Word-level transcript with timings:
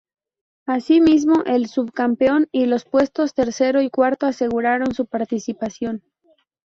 Asimismo, 0.65 1.43
el 1.45 1.67
subcampeón, 1.67 2.47
y 2.51 2.65
los 2.65 2.85
puestos 2.85 3.35
tercero 3.35 3.83
y 3.83 3.91
cuarto 3.91 4.25
aseguraron 4.25 4.95
su 4.95 5.05
participación. 5.05 6.01